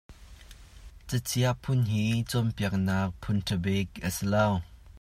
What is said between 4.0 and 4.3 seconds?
a si